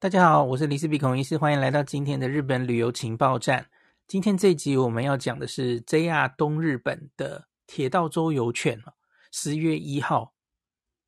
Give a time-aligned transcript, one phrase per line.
[0.00, 3.66] 大家好，我是李斯比孔医师，欢迎来到今天的日本旅游情报站。
[4.06, 8.82] 今天这一集我们要讲的是 JR 东日本的铁道周游券，
[9.30, 10.32] 十月一号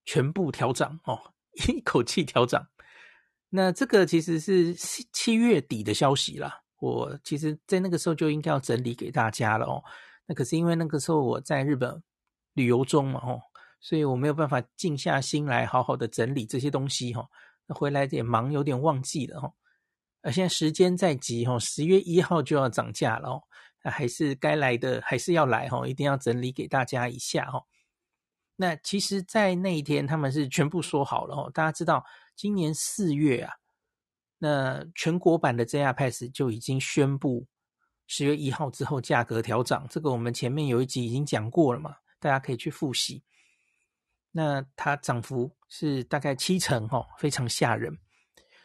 [0.04, 1.18] 全部调涨哦，
[1.66, 2.68] 一口气调涨。
[3.48, 9.82] 那这个其实是七月底的消息啦，我其实在那个时候就应该要整理给大家了哦。
[10.26, 12.02] 那可是因为那个时候我在日本
[12.52, 13.40] 旅游中嘛，哦，
[13.80, 17.26] 所以我没有办法静下心来好好的整理这些东西哈。
[17.72, 19.52] 回来也忙，有点忘记了哈。
[20.22, 23.42] 呃，现在时间在急哈，十月一号就要涨价了哦，
[23.82, 27.64] 还是该来的还是要来哈，一定要整理给大家一下哈。
[28.54, 31.50] 那其实，在那一天他们是全部说好了哦。
[31.52, 32.04] 大家知道，
[32.36, 33.54] 今年四月啊，
[34.38, 37.46] 那全国版的 JR Pass 就已经宣布
[38.06, 43.24] 十月一号之后价格调涨，这个我们前面有一集已经讲过了嘛，大家可以去复习。
[44.32, 47.98] 那它涨幅是大概七成哦，非常吓人。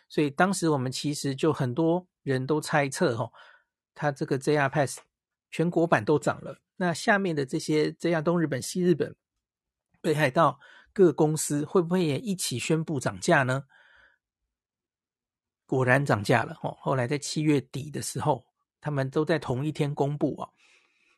[0.10, 3.32] 所以当时我们其实就很多人都猜测哦，
[3.94, 5.02] 它这个 JR Pass
[5.52, 6.62] 全国版都涨了。
[6.78, 9.16] 那下面的这些 JR 东日本、西日本、
[10.00, 10.59] 北海道
[10.94, 13.66] 各公司会不会也一起宣布涨价呢？
[15.66, 16.78] 果然涨价了哦。
[16.80, 18.46] 后来在七月底的时候，
[18.80, 20.54] 他们都在同一天公布哦。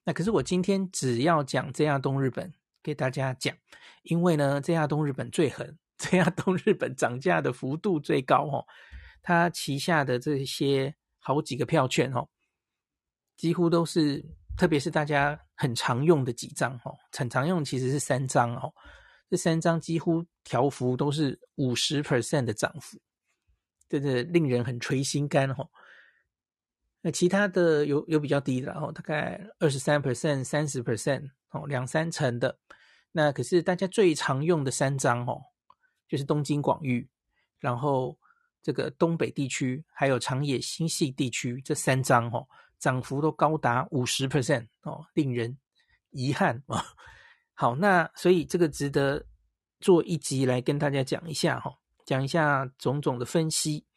[0.05, 2.51] 那可是我今天只要讲 JR 东日本。
[2.81, 3.55] 给大家讲，
[4.03, 8.65] 因为呢这亚东日本最狠 这亚东日本涨价的幅度最高哦。
[9.21, 12.27] 它旗下的这些好几个票券哦，
[13.35, 14.25] 几乎都是，
[14.57, 18.73] 特别是大家很常用的几张哦，很常用其实是三张哦，
[19.29, 22.97] 这三张几乎条幅都是五十 percent 的涨幅，
[23.89, 25.69] 真的令人很垂心肝哦。
[27.01, 31.31] 那其他的有有比较低的哦，大概二十三 percent、三十 percent。
[31.51, 32.59] 哦，两三成的，
[33.11, 35.41] 那可是大家最常用的三张哦，
[36.07, 37.09] 就是东京广域，
[37.57, 38.15] 然后
[38.61, 42.47] 这个东北地区，还有长野新潟地区这三张哦，
[42.77, 45.57] 涨幅都高达五十 percent 哦，令人
[46.11, 46.85] 遗憾啊。
[47.55, 49.25] 好，那所以这个值得
[49.79, 51.73] 做一集来跟大家讲一下哈，
[52.05, 53.87] 讲一下种种的分析。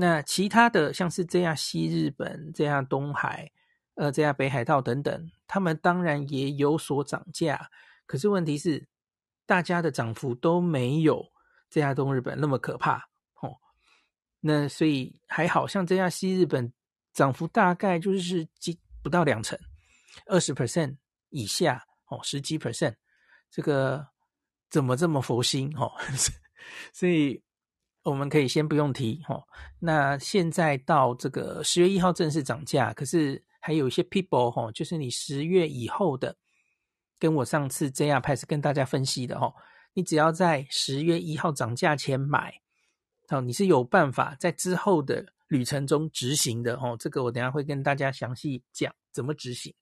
[0.00, 3.52] 那其他的像是这样西日本、这样东海。
[3.96, 7.68] 呃，这样北海道等等，他们当然也有所涨价，
[8.06, 8.88] 可是问题是，
[9.44, 11.22] 大家的涨幅都没有
[11.68, 12.96] 这样东日本那么可怕
[13.42, 13.54] 哦。
[14.40, 16.72] 那所以还好像这样西日本
[17.12, 19.58] 涨幅大概就是几不到两成，
[20.24, 20.96] 二十 percent
[21.28, 22.94] 以下哦，十几 percent，
[23.50, 24.08] 这个
[24.70, 25.92] 怎么这么佛心哦？
[26.94, 27.42] 所以
[28.02, 29.42] 我们可以先不用提哦。
[29.78, 33.44] 那现在到这个十月一号正式涨价，可是。
[33.62, 36.34] 还有一些 people 哈，就是你十月以后的，
[37.18, 39.52] 跟我上次 JR Pass 跟大家分析的哈，
[39.92, 42.54] 你只要在十月一号涨价前买，
[43.28, 46.96] 哦，你是有办法在之后的旅程中执行的哦。
[46.98, 49.74] 这个我等下会跟大家详细讲怎么执行。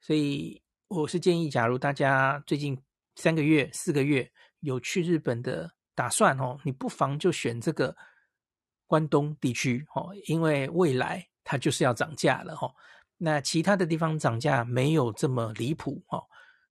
[0.00, 2.82] 所以我是建议，假如大家最近
[3.16, 7.96] 三个月、四个月有去日本的打算哦，你不妨就选这个
[8.86, 11.26] 关东地区哦，因为未来。
[11.50, 12.70] 它就是要涨价了哈，
[13.16, 16.22] 那其他的地方涨价没有这么离谱哈，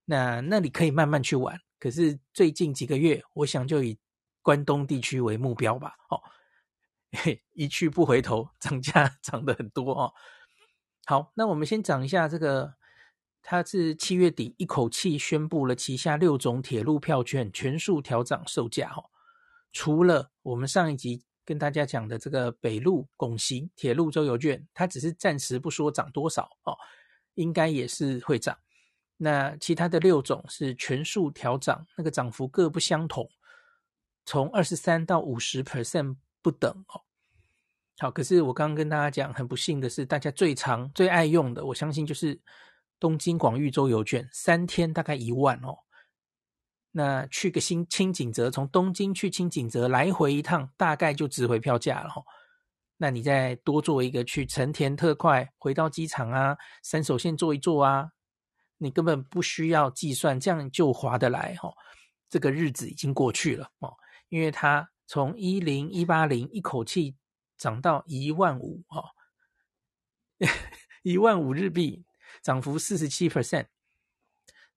[0.05, 1.59] 那那你可以慢慢去玩。
[1.79, 3.97] 可是最近几个月，我想就以
[4.43, 6.21] 关东地区为目标吧，哦，
[7.55, 10.13] 一去不回头，涨价涨得很多哦。
[11.07, 12.75] 好，那我们先讲一下这个，
[13.41, 19.09] 它是七月底一口气宣布了旗下六种铁路票券全数调涨售价哦，
[19.71, 21.23] 除了我们上一集。
[21.47, 26.75] 跟大家讲的这个北陆拱形铁路周游券，它只是暂时不说涨多少哦，
[27.35, 28.59] 应该也是会涨。
[29.15, 33.29] 那其他的六种是全数调涨，那个涨幅各不相同，
[34.25, 36.99] 从二十三到五十 percent 不等哦。
[37.99, 42.37] 好，可是我刚刚跟大家讲，很不幸的是，大家最常最爱用的，我相信就是
[42.99, 45.77] 东京广域周游券，三天大概一万哦。
[46.97, 52.23] 那去个新轻井泽，从东京去轻井泽来回一趟，大概就值回票价了哈。
[52.97, 58.13] 那你再多坐一个去成田特快，回到机场啊，三手线坐一坐啊，
[58.79, 61.71] 你根本不需要计算，这样就划得来哈。
[62.31, 63.93] 这个日子已经过去了哦，
[64.29, 67.15] 因为它从一零一八零一口气
[67.59, 69.03] 涨到一万五哈，
[71.03, 72.03] 一万五日币，
[72.41, 73.67] 涨幅四十七 percent。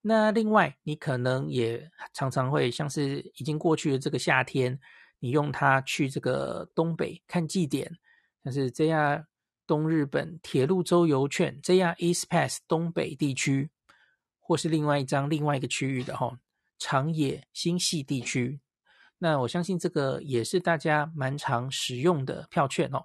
[0.03, 4.81] 那另外，你可能也常常会像是已经过去的这个夏天，
[5.19, 7.99] 你用它去这个东北看祭典，
[8.43, 9.27] 像是 JR
[9.67, 13.71] 东日本铁路周游券，JR East Pass 东北地区，
[14.39, 16.39] 或是另外一张另外一个区域的哈
[16.79, 18.61] 长野新潟地区，
[19.19, 23.05] 那我相信这个也是大家蛮常使用的票券哦。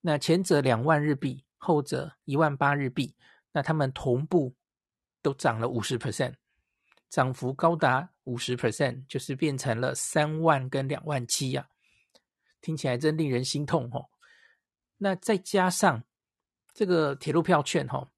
[0.00, 3.14] 那前者两万日币，后者一万八日币，
[3.52, 4.54] 那他们同步
[5.26, 6.34] 都涨了五十 percent，
[7.08, 11.68] 涨幅高达五十 percent，就是变成了三万跟两万七呀，
[12.60, 14.06] 听起来真令人心痛哦。
[14.98, 16.04] 那再加上
[16.72, 18.08] 这个铁路票券哈，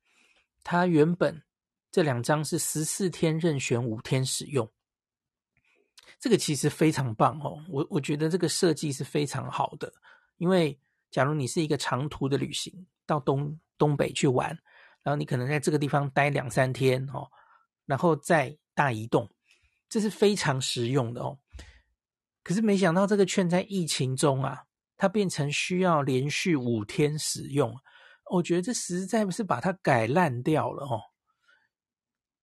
[0.63, 1.43] 它原本
[1.91, 4.71] 这两张是十四天任选五天使用，
[6.21, 7.65] 这个其实非常棒哦。
[7.71, 9.91] 我我觉得这个设计是非常好的，
[10.37, 10.79] 因为
[11.11, 14.55] 假如你是一个长途的旅行，到东东北去玩，
[15.09, 17.27] 然后你可能在这个地方待两三天哦，
[17.87, 19.29] 然后再大移动，
[19.89, 21.39] 这是非常实用的哦。
[22.45, 24.65] 可是没想到这个券在疫情中啊。
[25.01, 27.73] 它变成需要连续五天使用，
[28.33, 30.99] 我觉得这实在不是把它改烂掉了哦。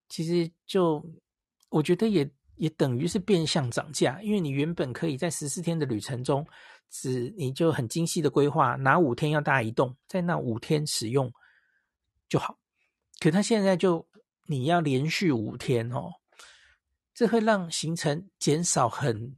[0.08, 1.04] 其实就
[1.68, 6.46] 我觉得也也等于是变相涨价，因为你原本可以在十四天的旅程中，
[6.88, 11.30] 只你就很精细的规划哪五天要大移动，在那五天使用
[12.28, 12.58] 就好。
[13.18, 14.08] 可他现在就
[14.46, 16.12] 你要连续五天哦，
[17.14, 19.36] 这会让行程减少很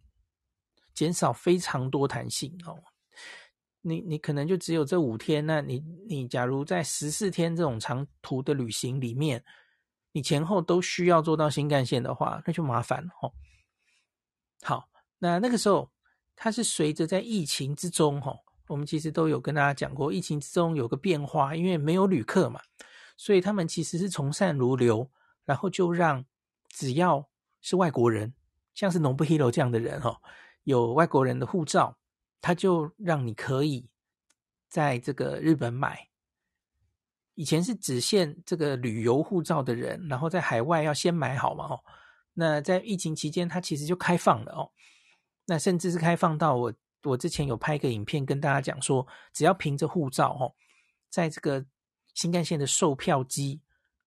[0.93, 2.82] 减少非常多弹性哦。
[3.81, 9.43] 你你可能就只有这五天，那你你假如在十四天这种长途的旅行里面，
[10.12, 13.32] 你前后都需要坐到新干线的话，那就麻烦了哦。
[14.62, 15.91] 好，那那个时候
[16.34, 18.37] 它是随着在疫情之中哈，
[18.69, 22.61] 我们其实都有跟大家讲过，疫情之中有个变化，因为没有旅客嘛，
[23.17, 25.11] 所以他们其实是从善如流，
[25.44, 26.25] 然后就让
[26.69, 27.29] 只要
[27.61, 28.32] 是外国人，
[28.75, 30.20] 像是 Nobuhiro 这样的人哦，
[30.65, 31.97] 有外国人的护照。
[32.41, 33.91] 他就让你可以
[34.69, 36.09] 在这个日本买，
[37.35, 41.81] 以前是只限这个旅游护照的人，然后在海外要先买好嘛哦。
[42.35, 44.70] 那在疫情期间，它其实就开放了哦。
[45.47, 46.73] 那甚至是开放到我
[47.05, 50.55] 我之前有拍一个影片跟大家讲说，只要凭着护照哦，
[51.09, 51.65] 在这个
[52.15, 53.61] 新干线的售票机，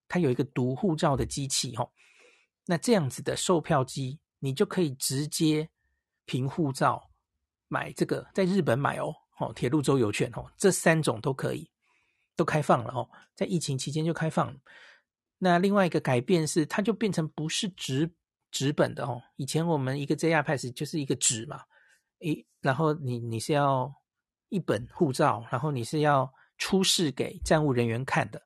[0.08, 1.90] 它有一个读护照的机器哦。
[2.66, 5.70] 那这样子的售票机，你就可以直接
[6.26, 7.10] 凭护照。
[7.68, 11.72] 买这个在日本买哦，哦，铁路周游券哦，这三种都可以，
[12.36, 14.54] 都开放了哦，在疫情期间就开放。
[15.38, 18.12] 那另外一个改变是，它就变成不是纸
[18.52, 19.22] 纸本的哦。
[19.38, 21.64] 以前我们一个 JR Pass 就是一个纸嘛，
[22.22, 23.94] 一然后你你是要
[24.50, 28.42] 一本护照，然后你是要出示给站务人员看的，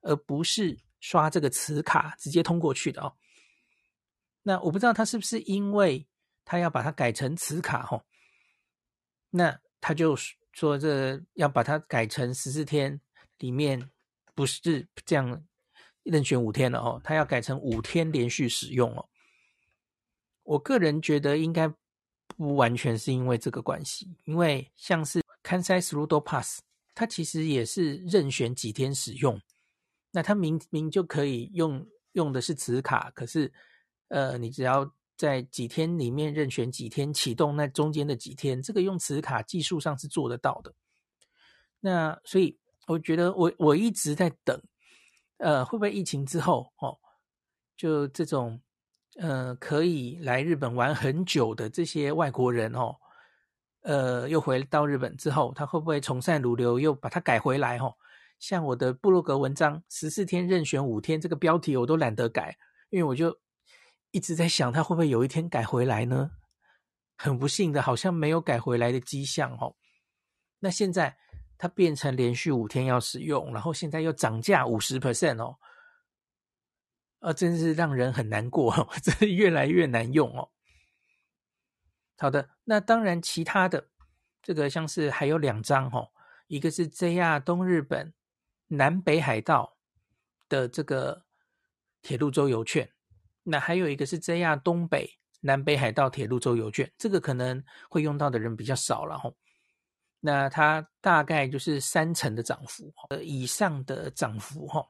[0.00, 3.14] 而不是刷这个磁卡直接通过去的哦。
[4.42, 6.08] 那我不知道他是不是因为
[6.44, 8.04] 他要把它改成磁卡哦。
[9.30, 10.16] 那他就
[10.52, 13.00] 说，这要把它改成十四天
[13.38, 13.90] 里面
[14.34, 15.44] 不是这样
[16.02, 19.08] 任选五天了哦，他要改成五天连续使用哦。
[20.42, 21.72] 我个人觉得应该
[22.36, 26.60] 不完全是因为这个关系，因为像是 Kansai Through Pass，
[26.94, 29.40] 它其实也是任选几天使用，
[30.10, 33.52] 那它明明就可以用用的是磁卡，可是
[34.08, 34.92] 呃，你只要。
[35.14, 40.74] 在几天里面任选几天启动，那中间的几天，这个用磁卡技术上是做得到的。
[41.78, 42.58] 那所以
[42.88, 44.60] 我觉得我我一直在等，
[45.36, 46.98] 呃，会不会疫情之后哦，
[47.76, 48.60] 就这种
[49.16, 52.96] 呃可以来日本玩很久的这些外国人哦，
[53.82, 57.94] 呃，又回到日本之后，他会不会从善如流，又把它改回来哦？
[58.38, 62.56] 像我的部落格文章十四天任选五天这个标题我都懒得改，
[62.90, 63.36] 因为我就。
[64.14, 66.32] 一直在想，他会不会有一天改回来呢？
[67.16, 69.74] 很不幸的，好像没有改回来的迹象哦。
[70.58, 71.16] 那现在
[71.56, 75.56] 它变成连续五天要使用，然后现在又涨价五十 percent 哦，
[77.22, 80.50] 啊，真是让人很难过哦， 真是越来越难用哦。
[82.18, 83.88] 好的，那当然其他的
[84.42, 86.10] 这个像是还有两张哦，
[86.48, 88.12] 一个是 JR 东日本
[88.66, 89.76] 南北海道
[90.48, 91.24] 的这个
[92.02, 92.90] 铁路周游券。
[93.44, 99.36] 那还有一个是 JR 东北南北海道铁路周游券，这个可能会用到的人比较少了吼。
[100.18, 104.84] 那它大概就是三成的涨幅，呃以上的涨幅哈。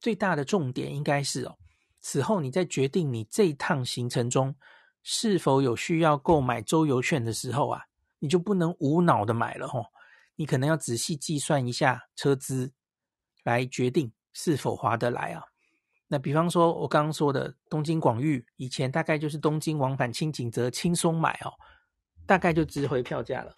[0.00, 1.56] 最大的重点应该是哦，
[2.02, 4.54] 此后你在决定你这一趟行程中
[5.02, 7.80] 是否有需要购买周游券的时候啊，
[8.18, 9.86] 你就不能无脑的买了吼。
[10.34, 12.72] 你可能要仔细计算一下车资，
[13.44, 15.44] 来决定是否划得来啊。
[16.08, 21.52] 那比方说，我刚刚说的东京广域，以前大概就是东京往返轻井泽轻松买哦，
[22.26, 23.54] 大概就值回票价了。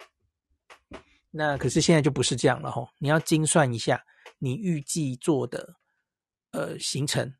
[1.31, 4.01] 那可是现在就不是这样了吼，你要精算一下
[4.37, 5.75] 你预计做的
[6.51, 7.33] 呃行程，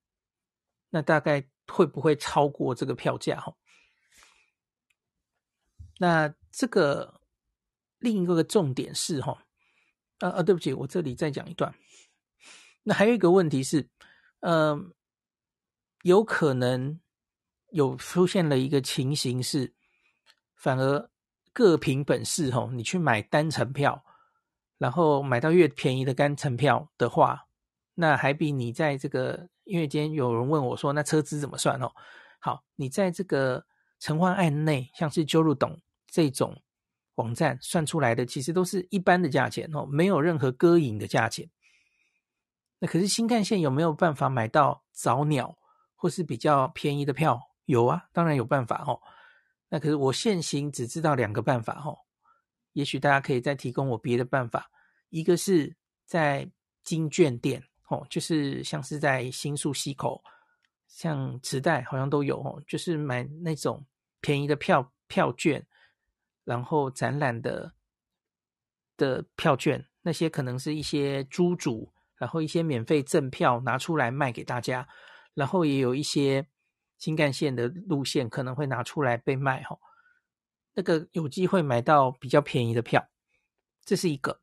[0.95, 3.53] 那大概会不会超过这个票价哈？
[5.99, 7.19] 那这个
[7.99, 9.45] 另一个重点是哈，
[10.19, 11.75] 呃呃，对不起，我这里再讲一段。
[12.83, 13.89] 那还有一个问题是，
[14.39, 14.91] 嗯、呃，
[16.03, 16.97] 有可能
[17.71, 19.73] 有出现了一个情形是，
[20.55, 21.09] 反而
[21.51, 24.05] 各凭本事哈，你去买单程票，
[24.77, 27.49] 然后买到越便宜的单程票的话，
[27.95, 31.91] 那还比你在这个，因为今天有人问我说，那车资怎么算哦？
[32.39, 33.65] 好，你在这个
[33.99, 36.61] 陈欢案内，像是 J-RUDOM 这种
[37.15, 41.49] 网站算出来的，其实都是一般的价钱哦，没有任何割引的价钱。
[42.79, 45.57] 那可是新干线有没有办法买到早鸟
[45.95, 47.39] 或是比较便宜的票？
[47.65, 49.01] 有啊，当然有办法哦。
[49.69, 51.97] 那可是我现行只知道两个办法哦，
[52.73, 54.69] 也许大家可以再提供我别的办法。
[55.09, 56.51] 一个是在
[56.83, 60.23] 金券店哦，就是像是在新宿西口。
[60.87, 63.85] 像磁带好像都有哦，就是买那种
[64.21, 65.67] 便宜的票票券，
[66.45, 67.73] 然后展览的
[68.95, 74.87] 的票券，那些可能是一些租主，然后一些免费赠票拿出来卖给大家，
[75.33, 76.47] 然后也有一些
[76.97, 79.77] 新干线的路线可能会拿出来被卖哈，
[80.75, 83.09] 那个有机会买到比较便宜的票，
[83.83, 84.39] 这是一个。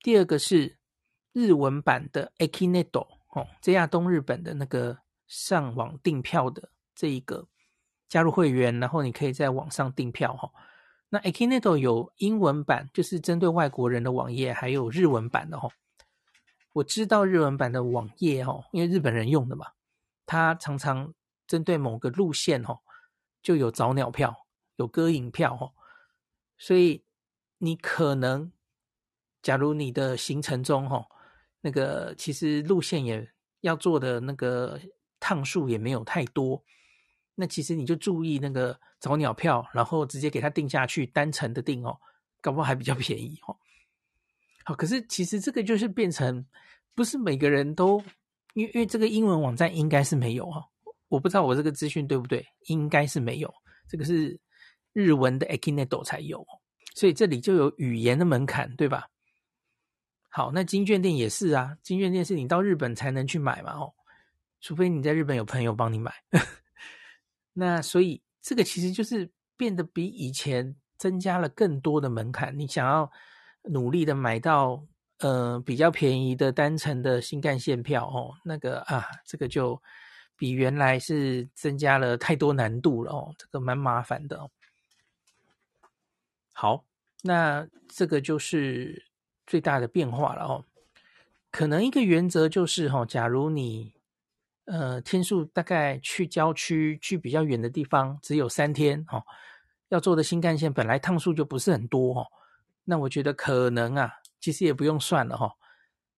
[0.00, 0.78] 第二个是
[1.36, 4.98] 日文版的 Ekineto 哦这亚东日本的那个。
[5.28, 7.48] 上网订票的这一个
[8.08, 10.48] 加入会员，然后你可以在网上订票哈。
[11.08, 15.68] 那 Ekineto 有英文版，就是针对外国人的网页，还有日文版的哈。
[16.74, 19.66] 我知道日文版的网页哈，因为日本人用的嘛，
[20.24, 21.12] 他常常
[21.44, 22.78] 针对某个路线哈，
[23.42, 25.72] 就有早鸟票，有割影票哈。
[26.56, 27.04] 所以
[27.58, 28.52] 你可能，
[29.42, 31.08] 假如你的行程中哈，
[31.60, 33.28] 那个其实路线也
[33.60, 34.80] 要做的那个。
[35.18, 36.62] 趟数也没有太多，
[37.34, 41.98] 那其实你就注意那个早鸟票，然后直接给他定下去，单程的定哦，
[42.42, 43.56] 搞不好还比较便宜哦。
[44.62, 46.44] 好，可是其实这个就是变成
[46.94, 47.98] 不是每个人都，
[48.52, 50.62] 因为因为这个英文网站应该是没有哈，
[51.08, 53.52] 我不知道我这个资讯对不对，应该是没有，
[53.88, 54.38] 这个是
[54.92, 56.46] 日文的 Ekineto 才有，
[56.94, 59.08] 所以这里就有语言的门槛，对吧？
[60.28, 63.92] 好，那金券店也是啊，金券店是你到日本才能去买嘛，哦。
[64.58, 66.12] 除非你在日本有朋友帮你买，
[67.52, 72.58] 那所以这个其实就是变得比以前增加了更多的门槛。
[72.58, 73.08] 你想要
[73.62, 74.82] 努力的买到
[75.18, 79.80] 呃比较便宜的单程的新干线票哦，那个啊，这个就
[80.36, 84.50] 比原来是增加了太多难度了哦，这个蛮麻烦的哦。
[86.54, 86.84] 好，
[87.22, 89.05] 那这个就是
[89.46, 90.64] 最大的变化了哦。
[91.50, 93.94] 可能一个原则就是哈，假如你
[94.66, 99.22] 呃，天数大概去郊区、去比较远的地方只有三天哦。
[99.88, 102.26] 要坐的新干线本来趟数就不是很多哦，
[102.84, 105.54] 那我觉得可能啊，其实也不用算了哈，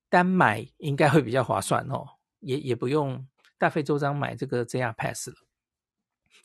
[0.08, 2.06] 单买应该会比较划算哦，
[2.40, 5.36] 也也不用大费周章买这个 JR Pass 了。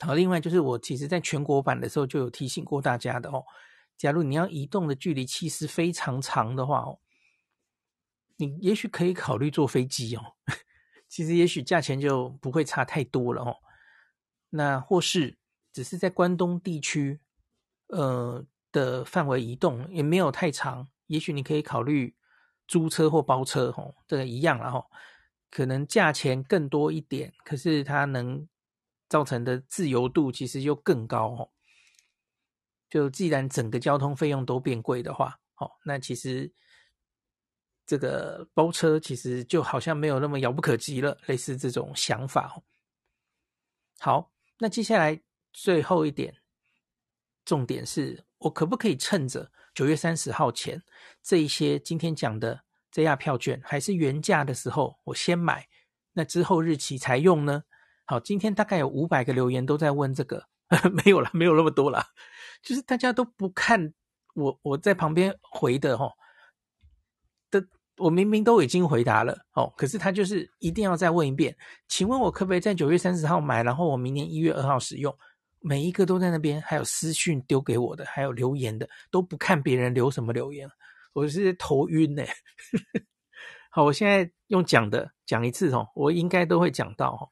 [0.02, 3.46] 好，另外就是我其实在全国版的时候就有提醒过大家的哦，
[3.98, 7.00] 假如你要移动的距离其实非常长的话哦，
[8.38, 10.36] 你也许可以考虑坐飞机哦。
[11.08, 13.58] 其实也许价钱就不会差太多了哦。
[14.50, 15.38] 那或是
[15.72, 17.22] 只是在关东地区，
[17.88, 22.16] 呃的范围移动也没有太长，也许你可以考虑
[22.68, 24.86] 租车或包车哦，这个一样了哈。
[25.52, 28.48] 可能价钱更多一点，可是它能
[29.08, 31.53] 造成的自由度其实又更高哦。
[32.94, 36.54] 就既然整个交通费用都变贵的话，哦，那其实。
[37.86, 42.64] 这个包车其实就好像没有那么遥不可及了，类似这种想法。
[44.00, 45.22] 好，那接下来
[45.52, 46.38] 最后一点，
[47.44, 50.82] 重点是我可不可以趁着九月三十号前
[51.22, 55.68] 这一些今天讲的 JR 票券还是原价的时候，我先买，
[56.14, 57.66] 那之后日期才用呢？
[58.06, 60.48] 好，今天大概有五百个留言都在问这个，
[61.04, 62.08] 没有了，没有那么多了，
[62.64, 63.94] 就是大家都不看
[64.34, 66.12] 我我在旁边回的哦。
[67.52, 67.64] 的。
[67.98, 71.56] 我明明都已经回答了哦，可是他就是一定要再问一遍，
[71.88, 75.16] 请问我可不可以在九月三十号买，然后我明年一月二号使用？
[75.60, 80.68] 每一个都在那边，还有私讯丢给我的，还有留言的，都不看别人留什么留言，
[81.14, 82.24] 我是头晕呢。
[83.70, 87.30] 好，我现在用讲的讲一次哦，我应该都会讲到哦，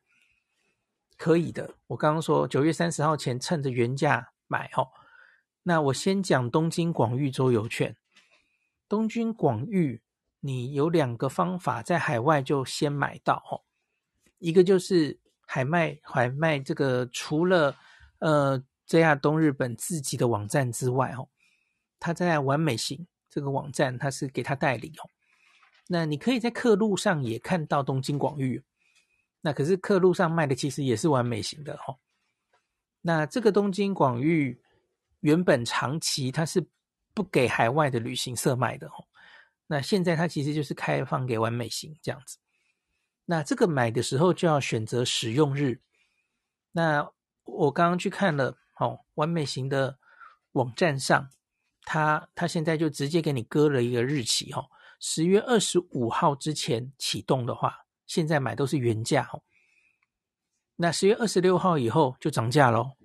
[1.17, 1.73] 可以的。
[1.87, 4.87] 我刚刚说九月三十号前趁着原价买哦，
[5.63, 7.95] 那我先讲东京广域周游券，
[8.87, 10.01] 东京广域。
[10.43, 13.61] 你有两个方法在海外就先买到哦，
[14.39, 17.77] 一个就是海卖海卖这个除了
[18.17, 21.29] 呃 JR 东日本自己的网站之外，哦，
[21.99, 25.07] 他在完美行这个网站，他是给他代理哦。
[25.87, 28.63] 那你可以在客路上也看到东京广域，
[29.41, 31.99] 那可是客路上卖的其实也是完美型的哦。
[33.01, 34.59] 那这个东京广域
[35.21, 36.63] 原本长期它是
[37.15, 39.07] 不给海外的旅行社卖的哦。
[39.65, 42.37] 那现在它其实就是开放给完美行这样子。
[43.25, 45.79] 那这个买的时候就要选择使用日。
[46.73, 47.09] 那
[47.43, 49.97] 我刚刚去看了，哦，完美行的
[50.53, 51.29] 网站上，
[51.83, 59.43] 它它现在就直接给你割了一个日期，哦，十月二十五号之前启动的话，现在买都是原价，哦。
[60.75, 62.97] 那十月二十六号以后就涨价喽。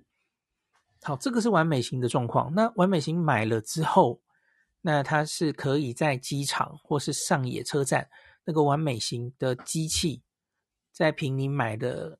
[1.01, 2.53] 好，这个是完美型的状况。
[2.53, 4.21] 那完美型买了之后，
[4.81, 8.09] 那它是可以在机场或是上野车站
[8.45, 10.23] 那个完美型的机器，
[10.91, 12.19] 在凭你买的，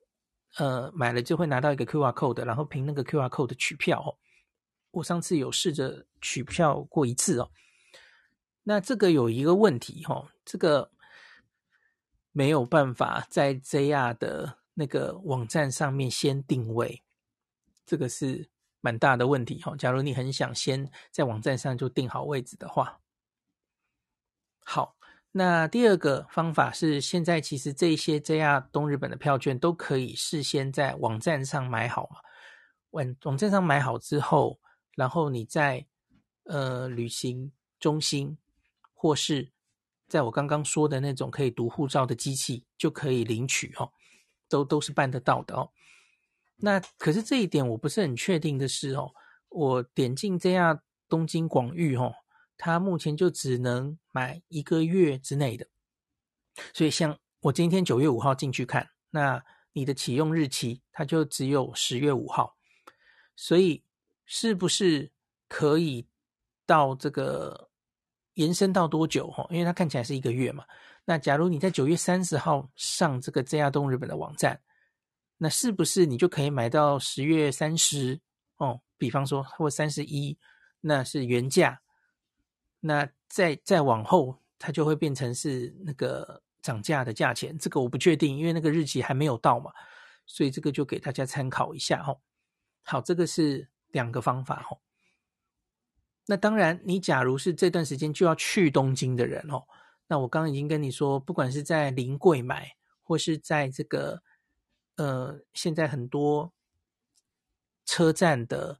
[0.56, 4.16] 呃，买了就会拿到一个 QR code，然后凭那个 QR code 取票哦。
[4.92, 7.50] 我上次有试着取票过一次哦。
[8.64, 10.90] 那这个有一个问题哦，这个
[12.32, 14.58] 没有办法在 JR 的。
[14.80, 17.02] 那个网站上面先定位，
[17.84, 18.48] 这个是
[18.80, 19.74] 蛮大的问题哈。
[19.76, 23.00] 假如你很想先在网站上就定好位置的话，
[24.64, 24.96] 好，
[25.32, 32.20] 那第二个方法是，现在其实这些 JR 东日本的票券都可以事先在网站上买好嘛。
[32.90, 34.60] 网网站上买好之后，
[34.96, 35.86] 然后你在
[36.44, 38.38] 呃旅行中心
[38.94, 39.52] 或是
[40.08, 43.92] 在我刚刚说的那种可以读护照的机器就可以领取哦。
[44.50, 45.70] 都都是办得到的哦。
[46.60, 49.12] 那可是这一点我不是很确定的是哦，
[49.48, 52.12] 我点进这样东京广域哦，
[52.56, 55.66] 它目前就只能买一个月之内的。
[56.72, 62.56] 所以像我今天九月五号进去看，那你的启用日期它就只有十月五号。
[63.36, 63.84] 所以
[64.26, 65.12] 是不是
[65.48, 66.08] 可以
[66.66, 67.70] 到这个
[68.34, 69.46] 延伸到多久哦？
[69.50, 70.64] 因为它看起来是一个月嘛。
[71.04, 74.60] 那假如你在九月三十号上这个 JR 东日本的网站，
[75.38, 78.20] 那是不是你就可以买到十月三十
[78.56, 78.80] 哦？
[78.96, 80.36] 比方说或三十一，
[80.80, 81.80] 那是原价。
[82.80, 87.56] 那再再往后，它就会变成是那个涨价的价钱。
[87.58, 89.72] 这个我不确定，因为那个日期还没有到嘛，
[90.26, 92.20] 所以这个就给大家参考一下哦。
[92.84, 94.78] 好，这个是两个方法哦。
[96.26, 99.62] 那当然，你假如是这段时间就要去东京的人哦。
[100.06, 104.22] 那我刚刚已经跟你说，不管是在临柜买，或是在这个
[104.98, 106.52] 呃，现在很多
[107.86, 108.78] 车站的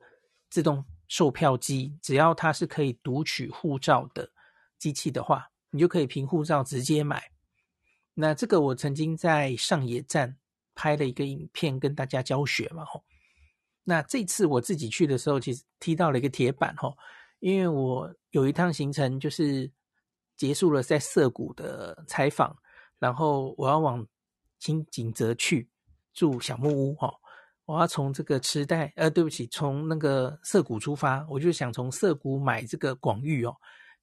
[0.50, 4.30] 自动售票机，只要它是可以读取护照的
[4.78, 7.30] 机器的话，你就可以凭护照直接买。
[8.12, 10.36] 那这个我曾经在上野站
[10.74, 13.02] 拍了一个影片跟大家教学嘛，吼。
[13.84, 16.98] 那这次我自己去的时候，其实踢到了一个铁板，吼，
[17.38, 19.72] 因为我有一趟行程就是。
[20.38, 22.56] 结束了在涩谷的采访，
[23.00, 24.06] 然后我要往
[24.60, 25.68] 轻井泽去
[26.18, 27.12] 住小木屋哈。
[27.64, 33.54] 我要从这个池袋，呃，对不起，从那个涩谷出发，我就想从涩谷买这个广域哦。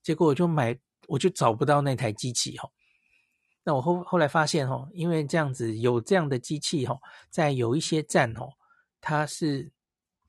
[0.01, 2.69] 结果我就买，我就找不到那台机器哈。
[3.63, 6.97] 那我后后来发现哈，因为这样子有这样的机器哈，
[7.29, 8.53] 在有一些站哦，
[9.01, 9.69] 它是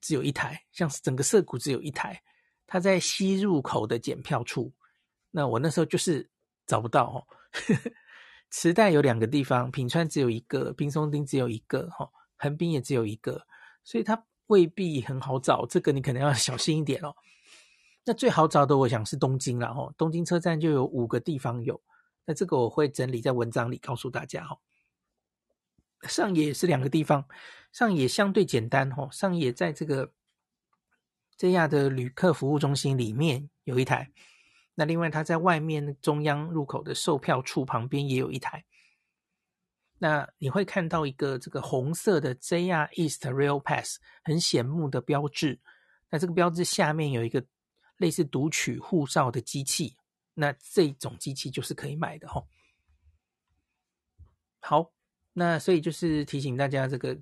[0.00, 2.20] 只有一台，像是整个涩谷只有一台，
[2.66, 4.72] 它在西入口的检票处。
[5.30, 6.26] 那我那时候就是
[6.66, 7.18] 找不到哦，
[7.52, 7.90] 呵呵
[8.50, 13.46] 池袋有两个地方，品川只有一个，滨松町只有一个，哈，横滨也只有一个，
[13.84, 17.14] 所以它未必很好找，这个你可能要 小心一点哦。
[18.04, 21.82] 那最好找的，我想是东京了哈，东京车站就有五个地方有，
[22.24, 24.58] 那这个我会整理在文章里告诉大家哈。
[26.02, 27.26] 上野是两个地方，
[27.72, 30.12] 上野相对简单哈，上野在这个
[31.36, 34.12] 这样的旅客服务中心里面有一台。
[34.78, 38.64] 那另外，它在外面中央入口的售票处旁边也有一台。
[39.98, 45.58] 那你会看到一个这个红色的 JR East Rail Pass 很显目的标志。
[46.10, 47.42] 那这个标志下面有一个
[47.96, 49.96] 类似读取护照的机器。
[50.34, 52.46] 那这种机器就是可以买的吼。
[54.60, 54.92] 好，
[55.32, 57.18] 那所以就是提醒大家，这个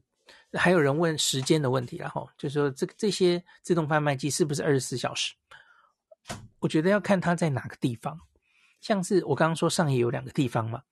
[0.54, 5.32] 还有人问时间的问题，然后就是说这这些自动贩卖机是不是二十四小时？
[6.64, 8.18] 我觉得要看它在哪个地方，
[8.80, 10.82] 像是我刚刚说上野有两个地方嘛，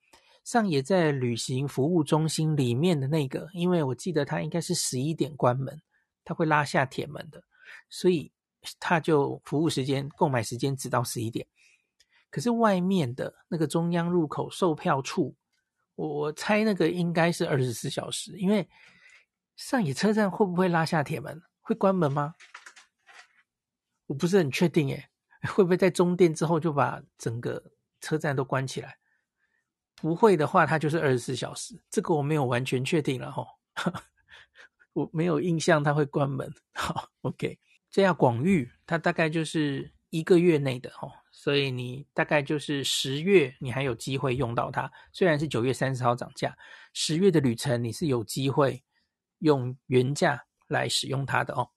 [0.43, 5.81] 上野在旅行服务中心里面的那个，因为我记得它应该是十一点关门，
[6.23, 7.43] 它会拉下铁门的，
[7.89, 8.31] 所以
[8.79, 11.47] 它就服务时间、购买时间只到十一点。
[12.29, 15.35] 可是外面的那个中央入口售票处，
[15.95, 18.69] 我猜那个应该是二十四小时，因为
[19.55, 21.41] 上野车站会不会拉下铁门？
[21.61, 22.35] 会关门吗？
[24.05, 25.09] 我不是很确定耶，
[25.53, 28.97] 会不会在中电之后就把整个车站都关起来？
[29.95, 31.81] 不会的话，它就是二十四小时。
[31.89, 33.45] 这个我没有完全确定了哈，
[34.93, 36.51] 我没有印象它会关门。
[36.73, 37.57] 好，OK，
[37.89, 44.91] 这样广域它大概就是一个月内的哈，所以你大概就是十月你还有机会用到它。
[45.11, 46.57] 虽然是九月三十号涨价，
[46.93, 48.83] 十月的旅程你是有机会
[49.39, 51.69] 用原价来使用它的哦。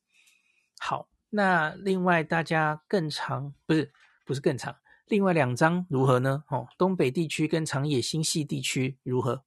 [0.78, 3.92] 好，那另外大家更长不是
[4.24, 4.76] 不是更长。
[5.06, 6.42] 另外两张如何呢？
[6.48, 9.44] 哦，东北地区跟长野新潟地区如何？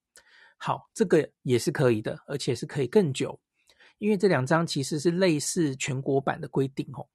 [0.58, 3.40] 好，这个也是可以的，而且是可以更久，
[3.98, 7.08] 因为这两张其实是类似全国版的规定哦。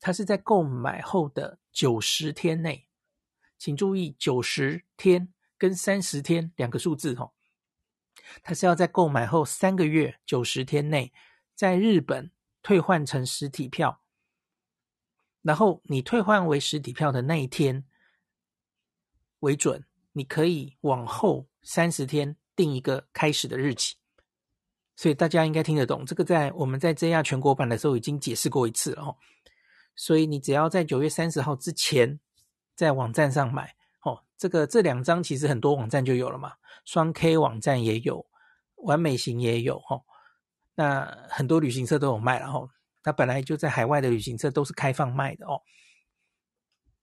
[0.00, 2.86] 它是在购买后的九十天内，
[3.58, 7.32] 请注意九十天跟三十天两个数字哦。
[8.42, 11.12] 它是要在购买后三个月九十天内，
[11.54, 12.30] 在日本
[12.64, 14.00] 退换成实体票。
[15.42, 17.84] 然后你退换为实体票的那一天
[19.40, 23.94] 为准，你可以往后三十天定一个开始的日期。
[24.96, 29.16] 所以大家应该听得懂，这个在我们在 JR 全国版的时候已经解释过一次了哦。
[29.94, 32.18] 所以你只要在九月三十号之前
[32.74, 36.54] 在网站上买哦，这个这两张其实很多网站就有了嘛，
[36.86, 38.24] 双 K 网站也有，
[38.76, 40.02] 完美型也有哦，
[40.74, 42.68] 那很多旅行社都有卖了哦。
[43.02, 45.60] 它本来就在海外的旅行社都是开放卖的哦，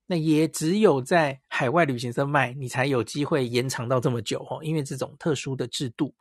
[0.07, 4.63] 那也只有在海外旅行社卖，你才有机会延长到这么久哦。
[4.63, 6.15] 因为这种特殊的制度，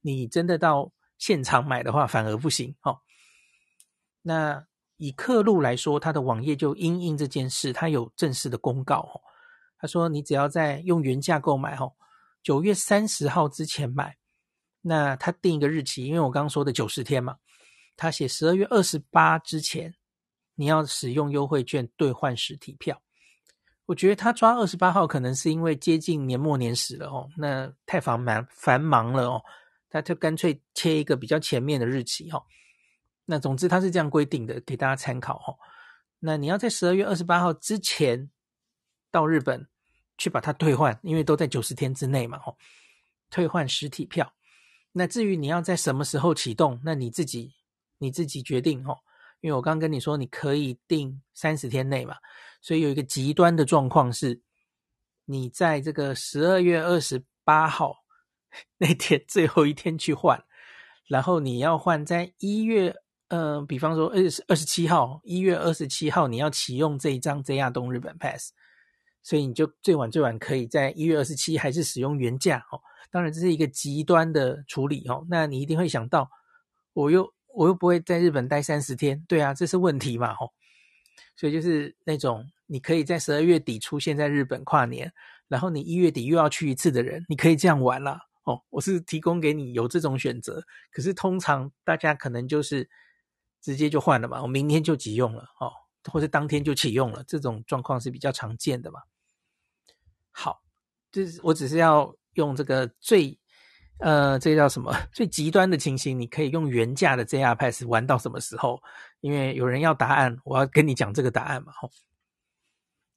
[0.00, 2.98] 你真的到现场买的话，反而不行哦。
[4.22, 4.66] 那
[4.96, 9.20] 以客路来说，它的网页就因应这件事，它有正式的公告哦。
[9.78, 11.92] 他说，你只要在用原价购买哦，
[12.42, 14.16] 九月三十号之前买，
[14.88, 17.36] 那他定一个日期，因为我刚刚说的九十天嘛。
[17.96, 19.92] 他写十二月二十八之前，
[20.54, 23.02] 你要使用优惠券兑换实体票。
[23.86, 29.42] 我觉得他抓二十八号，可能是因为接近年末年始了哦，那太繁忙繁忙了哦，
[29.90, 32.40] 他就干脆切一个比较前面的日期哈。
[33.24, 35.52] 那总之他是这样规定的，给大家参考哈。
[36.20, 38.30] 那你要在十二月二十八号之前
[39.10, 39.66] 到日本
[40.16, 42.54] 去把它兑换，因为都在九十天之内嘛哈。
[43.30, 44.32] 兑换实体票。
[44.98, 47.54] 那至于你要在什么时候启动，那你自己。
[47.98, 48.98] 你自己决定哦，
[49.40, 52.14] 因为我刚跟你说，你可以定三十天内嘛，
[52.60, 54.42] 所以有一个极端的状况是，
[55.24, 58.04] 你在这个十二月二十八号
[58.76, 60.44] 那天最后一天去换，
[61.08, 62.94] 然后你要换在一月，
[63.28, 68.52] 嗯、呃，比方说二十二十七号，一月二十七号你要启用这一张 JR 东日本 Pass，
[69.22, 72.78] 所以你就最晚最晚可以在一月二十七还是使用原价哦。
[73.10, 76.30] 当然这是一个极端的处理哦，那你一定会想到，
[76.92, 77.34] 我又。
[77.58, 80.52] 我又不会在日本待三十天，对啊，这是问题嘛，吼，
[81.34, 85.10] 所以就是那种你可以在十二月底出现在日本跨年，
[85.48, 92.90] 然后你一月底又要去一次的人，你可以这样玩啦，哦，我是提供给你有这种选择，可是通常大家可能就是
[93.62, 95.72] 直接就换了嘛，我明天就急用了，哦，
[96.12, 99.00] 或者当天就启用了，这种状况是比较常见的嘛。
[100.30, 100.62] 好，
[101.10, 103.38] 就是我只是要用这个最。
[103.98, 104.94] 呃，这叫什么？
[105.10, 108.82] 最极端的情形，你可以用原价的 JR Pass 玩到什么时候？
[109.22, 111.72] 因为有人要答案，我要跟你讲这个答案嘛。
[111.72, 111.90] 吼，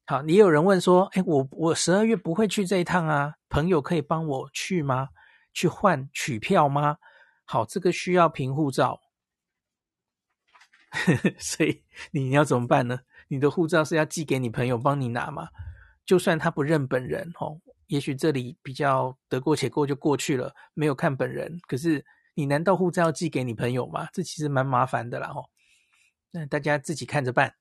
[0.05, 5.09] 好，你有人问说，哎，我我十二月不会去这一趟啊，朋友可以帮我去吗？
[5.51, 6.95] 去换取票吗？
[7.43, 9.01] 好，这个需要凭护照，
[11.37, 13.01] 所以你要怎么办呢？
[13.27, 15.49] 你的护照是要寄给你朋友帮你拿吗？
[16.05, 17.59] 就算他不认本人，吼。
[17.89, 21.59] 也许这里比较得过且过就过去了，没有看本人。
[21.67, 24.07] 可是你难道护照要寄给你朋友吗？
[24.13, 25.49] 这其实蛮麻烦的啦哦。
[26.29, 27.55] 那大家自己看着办。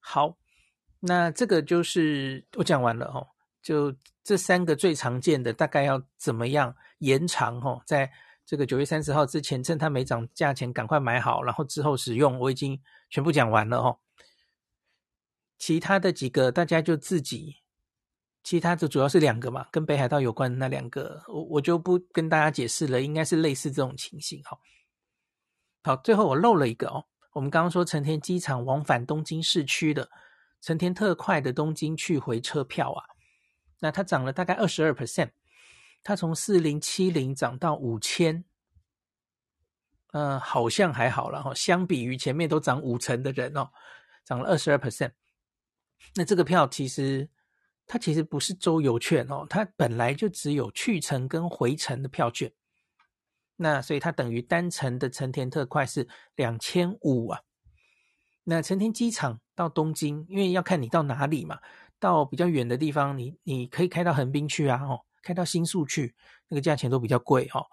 [0.00, 0.36] 好，
[0.98, 3.28] 那这个就是我讲完了哦。
[3.62, 7.80] 就这三个最常见的，大概要怎么样延长哦？
[7.86, 8.10] 在
[8.44, 14.00] 这个九月三十号之前，趁它没涨价钱赶快买好，然后之后使用，我已经全部讲完了哦。
[15.56, 17.58] 其他的几个大家就自己。
[18.46, 24.40] 其他的主要是两个嘛，跟北海道有关的那两个，我我就不跟大家解释了，应该是类似这种情形。
[24.44, 24.60] 好，
[25.82, 30.08] 好，最后我漏了一个哦，我们刚刚说成田机场往返东京市区的
[30.60, 33.02] 成田特快的东京去回车票啊，
[33.80, 35.30] 那它涨了大概二十二 percent，
[36.04, 38.44] 它从四零七零涨到五千，
[40.12, 43.68] 嗯，好像还好了哈，相比于前面都涨五成的人哦，
[44.24, 45.10] 涨了二十二 percent，
[46.14, 47.28] 那这个票其实。
[47.86, 52.52] 它其实不是周游券哦，它本来就只有去程跟回程的票券。
[53.56, 57.40] 那所以它等于单程的成田特快是两千五啊。
[58.44, 61.58] 那成田机场到东京，因为要看你到哪里嘛，
[61.98, 66.14] 到比较远的地方，你你可以开到横滨去啊，哦，开到新宿去，
[66.48, 67.66] 那个价钱都比较贵哦。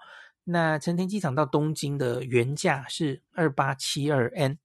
[0.45, 4.58] 那成田机场到东京的原价是二八七二 N，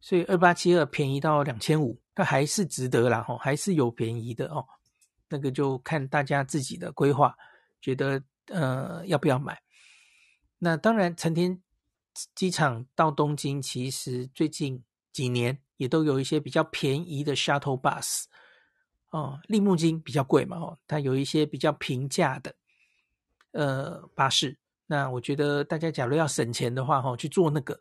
[0.00, 4.64] 所以二八七二便宜到两千五，它还是值得啦，哦，还是有便宜的哦。
[5.28, 7.36] 那个就看大家自己的规划，
[7.80, 9.60] 觉得呃要不要买。
[10.58, 11.60] 那当然，成田
[12.34, 18.24] 机场到东京，其实最近几年也都有一些比较便宜的 shuttle bus
[19.10, 22.54] 哦，立木金比较贵嘛，哦，它有一些比较平价的
[23.52, 24.56] 呃巴士。
[24.86, 27.80] 那我觉得大家假如要省钱的话，哈，去坐那个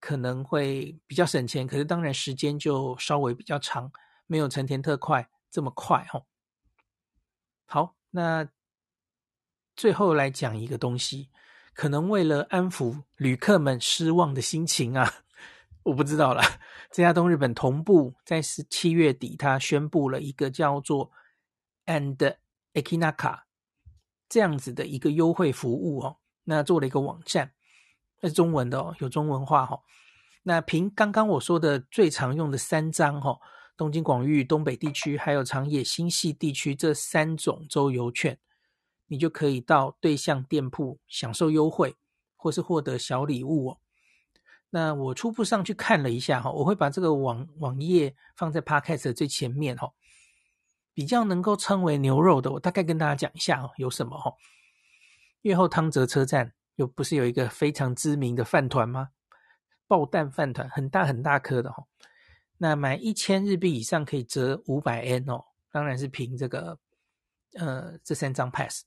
[0.00, 3.90] 可能会比较省钱，可是当然时间就稍微比较长，
[4.26, 6.22] 没有成田特快这么快，哈。
[7.66, 8.48] 好，那
[9.76, 11.30] 最后来讲一个东西。
[11.74, 15.22] 可能为了安抚旅客们失望的心情啊，
[15.84, 16.42] 我不知道啦。
[16.90, 21.12] 这家东日本同步在十七月底，他宣布了一个叫做
[21.86, 22.36] And
[22.74, 23.42] Ekinaka
[24.28, 26.18] 这样子的一个优惠服务哦。
[26.42, 27.52] 那做了一个网站，
[28.20, 29.80] 那是中文的哦，有中文化哦。
[30.42, 33.40] 那凭刚刚我说的最常用的三张哦，
[33.76, 38.38] 东京广域、东北地区还有长野新潟地区这三种周游券。
[39.10, 41.96] 你就可以到对象店铺享受优惠，
[42.36, 43.78] 或是获得小礼物哦。
[44.68, 49.94] 那我初步上去看了一下哈，我会把这个网网页放在 Podcast 的最前面哈，
[50.92, 54.34] 比较能够称为牛肉的，我大概跟大家讲一下哦，有什么哈？
[55.40, 59.10] 越后汤泽车站又不是有一个非常知名的饭团吗？
[59.86, 61.84] 爆蛋饭团，很大很大颗的哈。
[62.56, 66.78] 那买一千日币以上可以折五百 N 哦，当然是凭这个。
[67.54, 68.84] 呃，这三张 pass，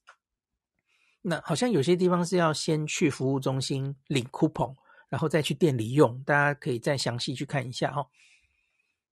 [1.23, 4.75] 那好像有些地方是要先去服务中心领 coupon，
[5.09, 8.07] 然后再去店里用，大家可以再详细去看一下哈、哦。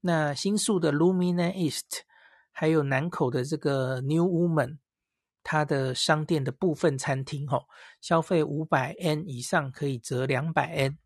[0.01, 2.03] 那新宿的 Lumina East，
[2.51, 4.77] 还有南口的这个 New Woman，
[5.43, 7.65] 它的商店的部分餐厅哈、哦，
[8.01, 10.97] 消费五百 N 以上可以折两百 N，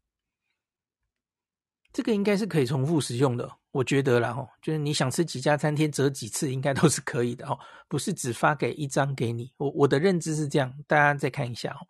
[1.91, 3.57] 这个应该是可以重复使用的。
[3.71, 9.51] 我觉得啦，吼，就是你想吃几家餐厅折几次，应该都是可以的，哦，不是只发给一张给你。
[9.57, 11.87] 我我的认知是这样，大家再看一下，哦。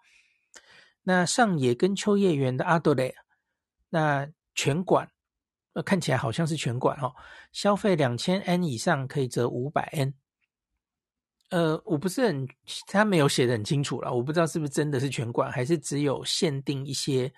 [1.04, 3.14] 那上野跟秋叶原的阿多雷，
[3.90, 5.12] 那全馆，
[5.74, 7.14] 呃，看起来好像是全馆，哦，
[7.52, 10.14] 消费两千 N 以上可以折五百 N。
[11.54, 12.48] 呃，我不是很，
[12.88, 17.32] 他没有写的很清楚啦，我不知道是不是真的是全馆，还是只有限定一些。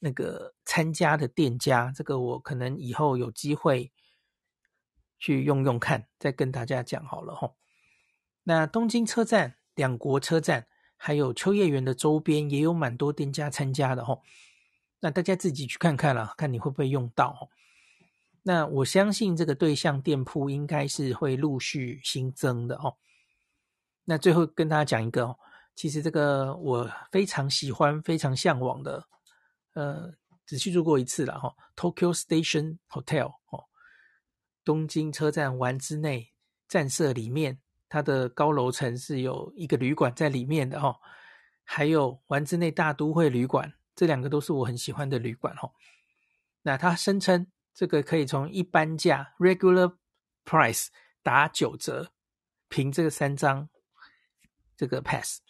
[0.00, 3.90] 那个参加的店家，这个我可能以后有机会
[5.18, 7.54] 去用用看，再跟大家讲好了哈。
[8.42, 10.66] 那东京车站、两国车站，
[10.98, 14.18] 还有秋叶原的周边，也有蛮多店家参加的哈。
[15.00, 17.48] 那大家自己去看看啦，看你会不会用到。
[18.42, 22.96] 那我相信这个对象店铺应该是会陆续新增的哦。
[24.04, 25.38] 那最后跟大家讲一个哦，
[25.74, 29.08] 其实这个我非常喜欢、非常向往的。
[29.74, 30.14] 呃，
[30.46, 33.64] 只去住过一次了哈，Tokyo Station Hotel 哦，
[34.64, 36.32] 东京车站丸之内
[36.68, 41.00] 站舍里面，它的高楼层是有一个旅馆在里面的哈，
[41.64, 45.72] 还有丸之内大都会旅馆，这两个都是我很喜欢的旅馆哈。
[46.62, 49.96] 那它声称这个可以从一般价 Regular
[50.44, 50.86] Price
[51.22, 52.12] 打九折，
[52.68, 53.68] 凭这个三张
[54.76, 55.40] 这个 Pass。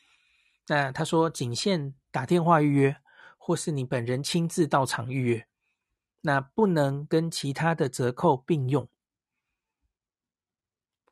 [0.69, 2.97] 那他说仅限打电话预约。
[3.47, 5.47] 或是你本人亲自到场预约，
[6.23, 8.89] 那不能跟其他的折扣并用。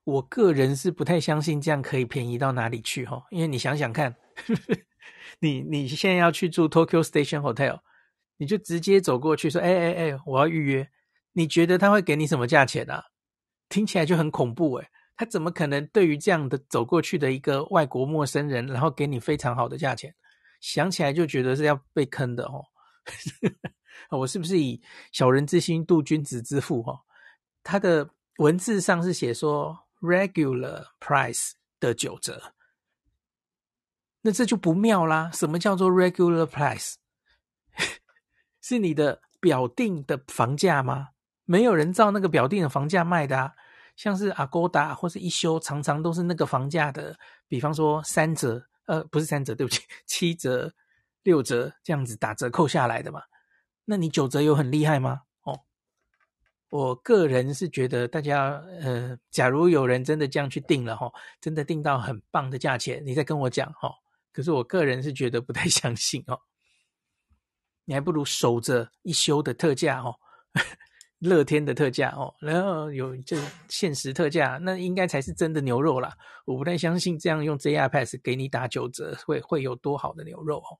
[0.02, 4.16] 我个人是不太相信这样可以便宜到哪里去哈，因为你想想看，
[5.40, 7.80] 你你现在要去住 Tokyo Station Hotel，
[8.38, 10.90] 你就直接走过去说，哎哎哎，我要预约，
[11.32, 13.08] 你觉得他会给你什么价钱啊？
[13.68, 20.14] 听起来就很恐怖诶，他怎么可能对于这样的走过去的一个外国陌生人，然后给你非常好的价钱？
[20.60, 22.64] 想起来就觉得是要被坑的哦，
[24.18, 27.00] 我是不是以小人之心度君子之腹哈？
[27.62, 32.54] 他的文字上是写说 regular price 的九折，
[34.20, 35.30] 那这就不妙啦。
[35.32, 36.94] 什么叫做 regular price？
[38.62, 41.08] 是你的表定的房价吗？
[41.44, 43.52] 没有人照那个表定的房价卖的啊，
[43.96, 48.66] 像是阿 g 达或是一休，常常都是那个房价的，比方说三折。
[48.86, 50.74] 呃，不是三折，对不起，七折、
[51.22, 53.22] 六折这样子打折扣下来的嘛？
[53.84, 55.22] 那你九折有很厉害吗？
[55.42, 55.60] 哦，
[56.68, 63.88] 我个人是觉得大家，呃，假如有人真的这样去定了哈，真的定到很棒的价钱，你再跟我讲哈，
[64.32, 66.40] 可是我个人是觉得不太 相信哦。
[67.84, 70.16] 你还不如守着一休的特价哦，
[71.22, 76.18] 乐天的特价哦，然后有这限时特价，那应该才是真的牛肉啦。
[76.44, 80.78] 我不太相信这样用 JR Pass 给你打九折会会有多好的牛肉哦。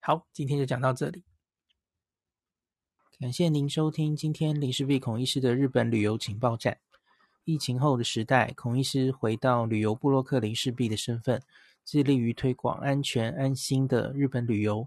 [0.00, 1.24] 好，今天就讲到这里，
[3.18, 6.78] 感谢您收听今天林氏璧孔医师的日本旅游情报站。
[7.44, 11.42] 疫情后的时代，孔医师回到旅游部落客林氏璧的身份。
[11.82, 14.86] 致力于推广安全安心的日本旅游，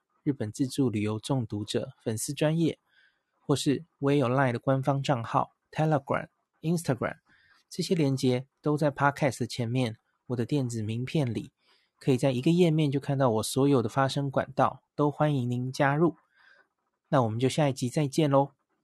[0.23, 2.79] 日本自助旅游中毒者粉丝专业，
[3.39, 6.27] 或是我也有 LINE 的官方账号 Telegram、
[6.61, 7.17] Instagram，
[7.69, 11.51] 这些连接都在 Podcast 前面，我的电子名片里，
[11.99, 16.17] 可以在一个页面就看到我所有的发声管道，都欢迎您加入。
[17.09, 18.51] 那我们就下一集再见喽。